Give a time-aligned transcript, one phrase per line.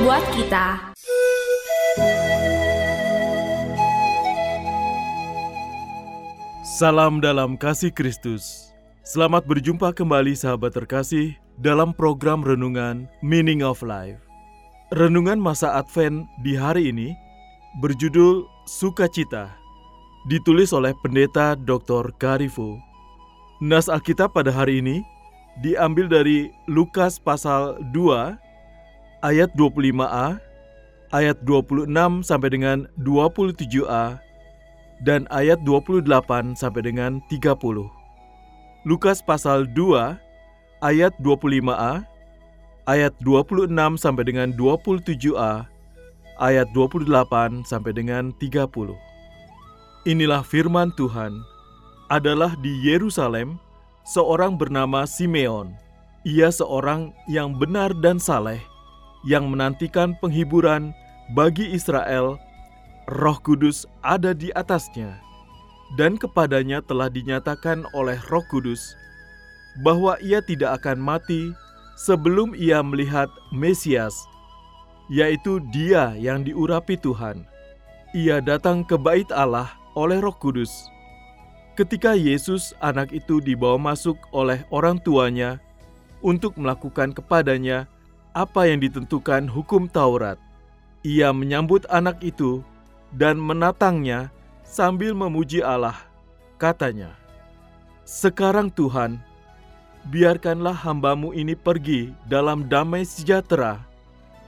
[0.00, 0.80] Buat kita
[6.64, 8.72] Salam dalam kasih Kristus.
[9.04, 14.16] Selamat berjumpa kembali sahabat terkasih dalam program renungan Meaning of Life.
[14.96, 17.12] Renungan masa Advent di hari ini
[17.84, 19.52] berjudul Sukacita,
[20.32, 22.08] ditulis oleh Pendeta Dr.
[22.16, 22.80] Garifo.
[23.60, 25.04] Nas Alkitab pada hari ini
[25.60, 28.48] diambil dari Lukas pasal 2
[29.20, 30.40] ayat 25a,
[31.12, 31.88] ayat 26
[32.24, 34.20] sampai dengan 27a,
[35.04, 36.04] dan ayat 28
[36.56, 37.88] sampai dengan 30.
[38.88, 40.16] Lukas pasal 2
[40.80, 42.04] ayat 25a,
[42.88, 43.68] ayat 26
[44.00, 45.68] sampai dengan 27a,
[46.40, 48.96] ayat 28 sampai dengan 30.
[50.08, 51.44] Inilah firman Tuhan.
[52.08, 53.60] Adalah di Yerusalem
[54.02, 55.76] seorang bernama Simeon.
[56.26, 58.60] Ia seorang yang benar dan saleh,
[59.26, 60.96] yang menantikan penghiburan
[61.36, 62.40] bagi Israel
[63.10, 65.18] Roh Kudus ada di atasnya,
[65.98, 68.94] dan kepadanya telah dinyatakan oleh Roh Kudus
[69.82, 71.50] bahwa ia tidak akan mati
[71.98, 74.14] sebelum ia melihat Mesias,
[75.10, 77.44] yaitu Dia yang diurapi Tuhan.
[78.14, 80.70] Ia datang ke Bait Allah oleh Roh Kudus.
[81.78, 85.62] Ketika Yesus, anak itu, dibawa masuk oleh orang tuanya
[86.20, 87.86] untuk melakukan kepadanya
[88.30, 90.38] apa yang ditentukan hukum Taurat,
[91.02, 92.62] ia menyambut anak itu
[93.10, 94.30] dan menatangnya
[94.62, 95.98] sambil memuji Allah.
[96.60, 97.10] Katanya,
[98.06, 99.18] "Sekarang Tuhan,
[100.12, 103.82] biarkanlah hambamu ini pergi dalam damai sejahtera,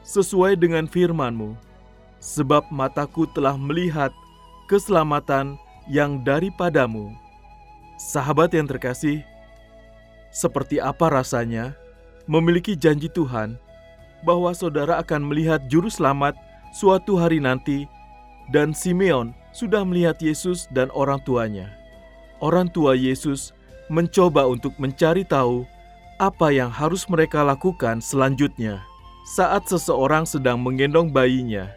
[0.06, 1.58] sesuai dengan firman-Mu,
[2.22, 4.14] sebab mataku telah melihat
[4.70, 5.58] keselamatan
[5.90, 7.10] yang daripadamu."
[7.98, 9.22] Sahabat yang terkasih,
[10.30, 11.74] seperti apa rasanya
[12.26, 13.58] memiliki janji Tuhan
[14.22, 16.38] bahwa saudara akan melihat juru selamat
[16.72, 17.86] suatu hari nanti
[18.50, 21.70] dan Simeon sudah melihat Yesus dan orang tuanya.
[22.42, 23.54] Orang tua Yesus
[23.86, 25.62] mencoba untuk mencari tahu
[26.18, 28.82] apa yang harus mereka lakukan selanjutnya
[29.22, 31.70] saat seseorang sedang menggendong bayinya,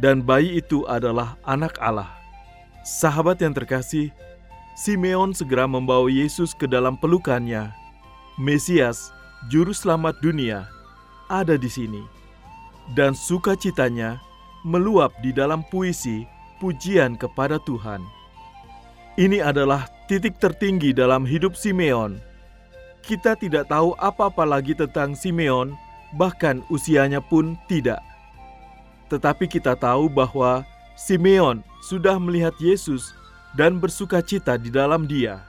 [0.00, 2.08] dan bayi itu adalah anak Allah.
[2.80, 4.08] Sahabat yang terkasih,
[4.80, 7.68] Simeon segera membawa Yesus ke dalam pelukannya.
[8.40, 9.12] Mesias,
[9.52, 10.64] Juru Selamat dunia,
[11.30, 12.02] ada di sini,
[12.98, 14.18] dan sukacitanya
[14.66, 16.26] meluap di dalam puisi
[16.58, 18.02] pujian kepada Tuhan.
[19.16, 22.18] Ini adalah titik tertinggi dalam hidup Simeon.
[23.00, 25.72] Kita tidak tahu apa-apa lagi tentang Simeon,
[26.18, 28.02] bahkan usianya pun tidak.
[29.08, 30.66] Tetapi kita tahu bahwa
[30.98, 33.16] Simeon sudah melihat Yesus
[33.56, 35.42] dan bersuka cita di dalam Dia.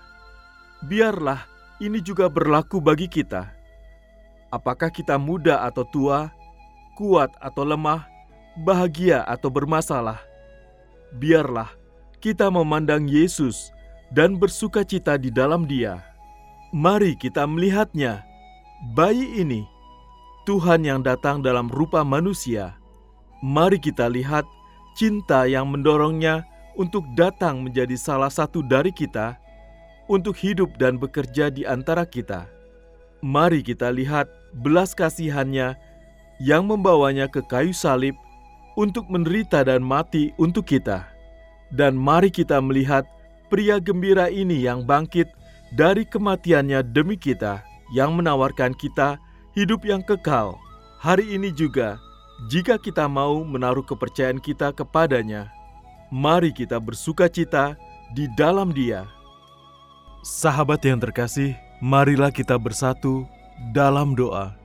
[0.81, 1.45] Biarlah
[1.77, 3.60] ini juga berlaku bagi kita.
[4.51, 6.27] Apakah kita muda atau tua,
[6.99, 8.03] kuat atau lemah,
[8.67, 10.19] bahagia atau bermasalah,
[11.15, 11.71] biarlah
[12.19, 13.71] kita memandang Yesus
[14.11, 16.03] dan bersuka cita di dalam Dia.
[16.75, 18.27] Mari kita melihatnya,
[18.91, 19.63] bayi ini,
[20.43, 22.75] Tuhan yang datang dalam rupa manusia.
[23.39, 24.43] Mari kita lihat
[24.99, 26.43] cinta yang mendorongnya
[26.75, 29.39] untuk datang menjadi salah satu dari kita,
[30.11, 32.47] untuk hidup dan bekerja di antara kita.
[33.23, 35.75] Mari kita lihat belas kasihannya
[36.41, 38.17] yang membawanya ke kayu salib
[38.75, 41.07] untuk menderita dan mati untuk kita.
[41.71, 43.07] Dan mari kita melihat
[43.47, 45.31] pria gembira ini yang bangkit
[45.71, 47.63] dari kematiannya demi kita,
[47.95, 49.15] yang menawarkan kita
[49.55, 50.59] hidup yang kekal.
[50.99, 51.95] Hari ini juga,
[52.51, 55.47] jika kita mau menaruh kepercayaan kita kepadanya,
[56.11, 57.79] mari kita bersuka cita
[58.11, 59.07] di dalam Dia.
[60.21, 63.25] Sahabat yang terkasih, marilah kita bersatu
[63.69, 64.57] dalam doa.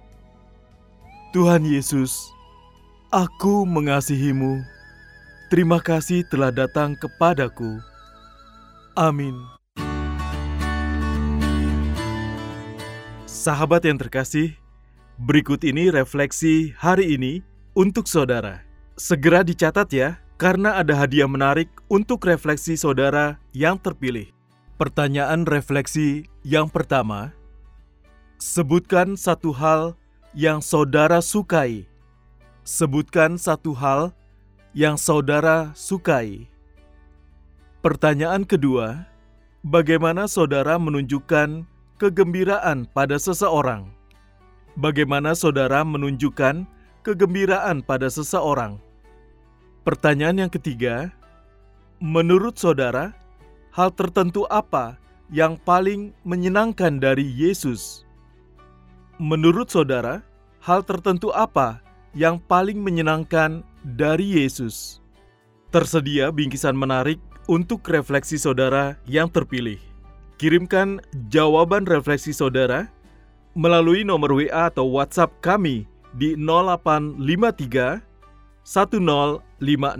[1.37, 2.32] Tuhan Yesus,
[3.12, 4.64] aku mengasihimu.
[5.52, 7.76] Terima kasih telah datang kepadaku.
[8.96, 9.37] Amin.
[13.28, 14.56] Sahabat yang terkasih,
[15.20, 17.44] berikut ini refleksi hari ini
[17.76, 18.64] untuk saudara.
[18.96, 24.32] Segera dicatat ya, karena ada hadiah menarik untuk refleksi saudara yang terpilih.
[24.81, 27.37] Pertanyaan refleksi yang pertama,
[28.37, 29.97] sebutkan satu hal
[30.37, 31.88] yang saudara sukai.
[32.67, 34.12] Sebutkan satu hal
[34.77, 36.50] yang saudara sukai.
[37.81, 39.06] Pertanyaan kedua,
[39.62, 41.65] bagaimana saudara menunjukkan
[41.97, 43.88] kegembiraan pada seseorang?
[44.77, 46.69] Bagaimana saudara menunjukkan
[47.06, 48.77] kegembiraan pada seseorang?
[49.87, 51.15] Pertanyaan yang ketiga,
[52.03, 53.15] menurut saudara,
[53.71, 54.99] hal tertentu apa
[55.31, 58.06] yang paling menyenangkan dari Yesus?
[59.17, 60.21] Menurut saudara,
[60.61, 61.81] hal tertentu apa
[62.13, 65.01] yang paling menyenangkan dari Yesus?
[65.73, 67.17] Tersedia bingkisan menarik
[67.49, 69.81] untuk refleksi saudara yang terpilih.
[70.37, 71.01] Kirimkan
[71.33, 72.93] jawaban refleksi saudara
[73.57, 78.05] melalui nomor WA atau WhatsApp kami di 0853
[78.69, 79.97] 1056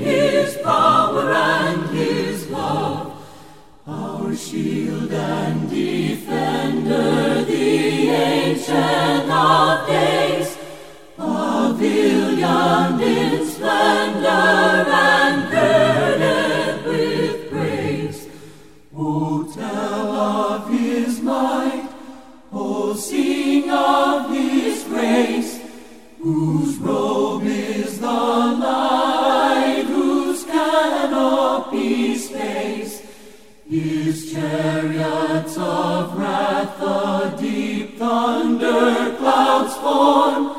[33.72, 40.54] his chariots of wrath, the deep thunder clouds form,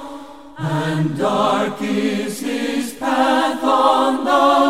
[0.58, 4.63] and dark is his path on the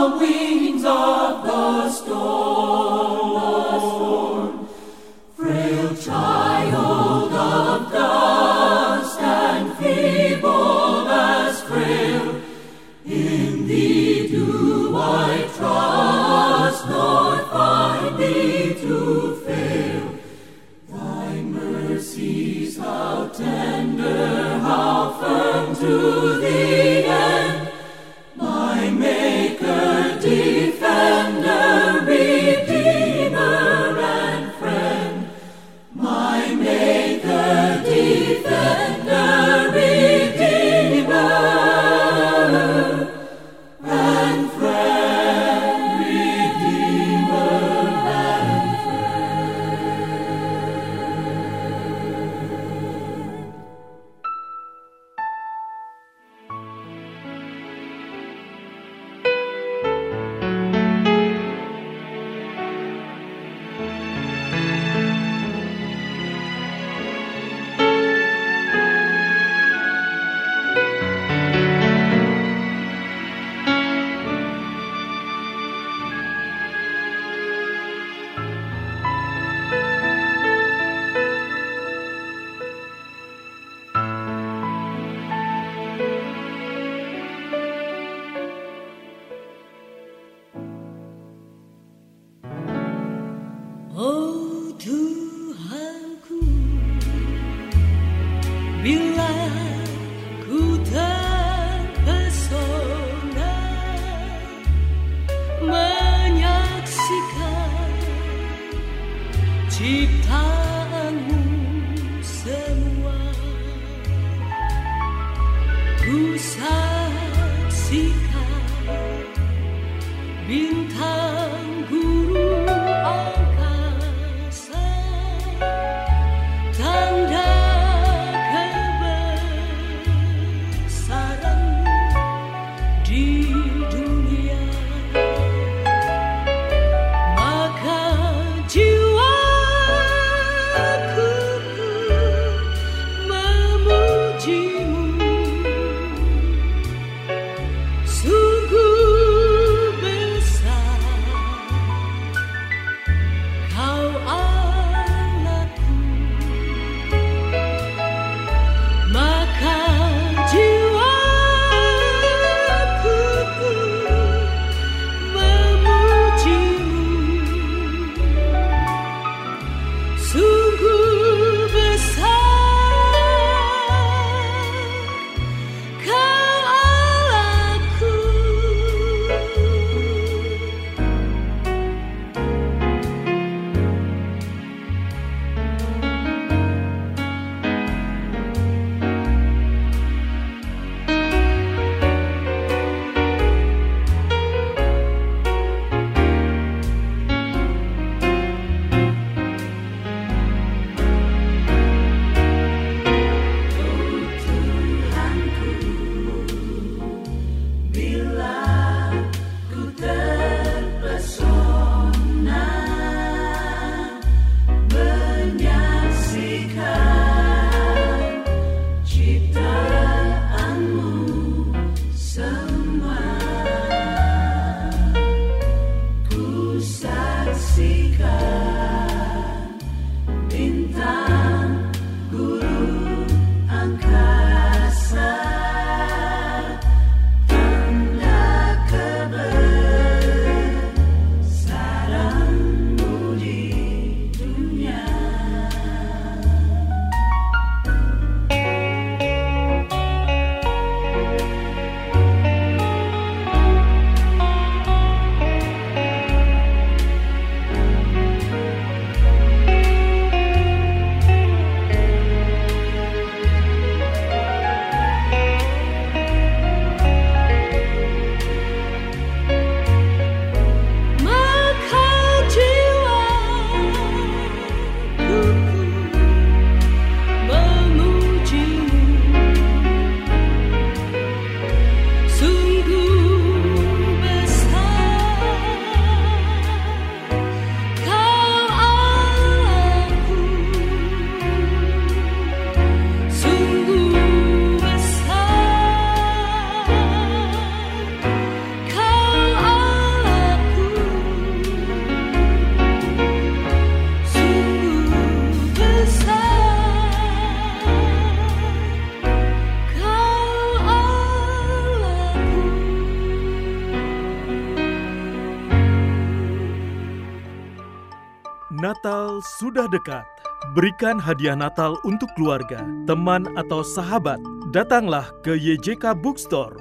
[319.59, 320.25] sudah dekat.
[320.73, 324.39] Berikan hadiah Natal untuk keluarga, teman, atau sahabat.
[324.71, 326.79] Datanglah ke YJK Bookstore.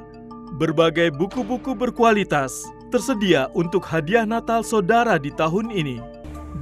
[0.57, 5.99] Berbagai buku-buku berkualitas tersedia untuk hadiah Natal saudara di tahun ini.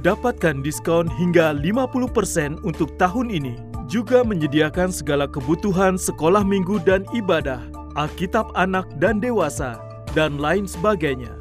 [0.01, 3.55] Dapatkan diskon hingga 50% untuk tahun ini.
[3.91, 7.59] Juga menyediakan segala kebutuhan sekolah minggu dan ibadah,
[7.99, 9.83] Alkitab anak dan dewasa,
[10.15, 11.40] dan lain sebagainya.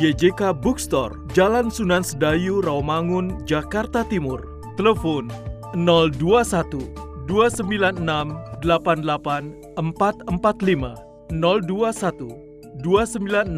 [0.00, 4.48] YJK Bookstore, Jalan Sunan Sedayu, Rawamangun, Jakarta Timur.
[4.80, 5.28] Telepon
[5.76, 6.88] 021
[7.28, 8.00] 296
[8.64, 10.96] 88 445
[11.36, 12.32] 021
[12.80, 13.52] 296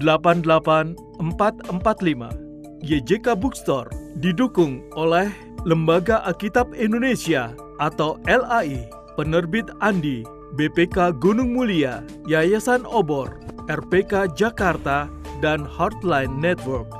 [0.00, 2.32] 88 445.
[2.80, 3.92] YJK Bookstore
[4.24, 5.28] didukung oleh
[5.68, 8.88] Lembaga Alkitab Indonesia atau LAI,
[9.20, 10.24] Penerbit Andi,
[10.56, 13.36] BPK Gunung Mulia, Yayasan Obor,
[13.68, 16.90] RPK Jakarta, dan Heartline Network.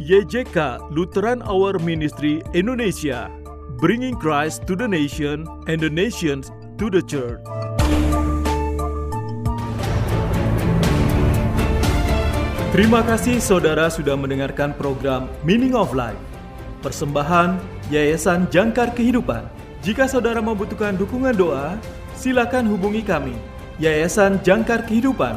[0.00, 3.28] YJK Lutheran Hour Ministry Indonesia,
[3.76, 6.48] bringing Christ to the nation and the nations
[6.80, 7.44] to the church.
[12.72, 16.16] Terima kasih saudara sudah mendengarkan program Meaning of Life.
[16.80, 17.60] Persembahan
[17.92, 19.44] Yayasan Jangkar Kehidupan.
[19.84, 21.76] Jika saudara membutuhkan dukungan doa,
[22.16, 23.36] silakan hubungi kami.
[23.76, 25.36] Yayasan Jangkar Kehidupan